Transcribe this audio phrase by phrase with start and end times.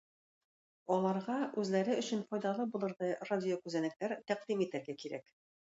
[0.95, 5.33] Аларга үзләре өчен файдалы булырдай радиокүзәнәкләр тәкъдим итәргә кирәк.